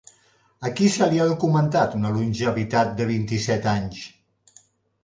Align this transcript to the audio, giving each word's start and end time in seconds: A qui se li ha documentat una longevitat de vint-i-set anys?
A 0.69 0.69
qui 0.79 0.87
se 0.93 1.09
li 1.11 1.21
ha 1.21 1.27
documentat 1.33 1.93
una 1.99 2.15
longevitat 2.17 2.99
de 3.03 3.09
vint-i-set 3.13 3.71
anys? 3.79 4.05